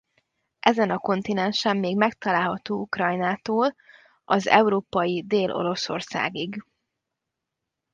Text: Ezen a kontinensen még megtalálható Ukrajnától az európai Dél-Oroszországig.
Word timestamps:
Ezen 0.59 0.89
a 0.89 0.97
kontinensen 0.97 1.77
még 1.77 1.97
megtalálható 1.97 2.79
Ukrajnától 2.81 3.75
az 4.25 4.47
európai 4.47 5.23
Dél-Oroszországig. 5.25 6.63